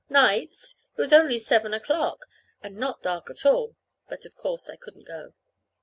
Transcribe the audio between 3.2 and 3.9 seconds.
at all!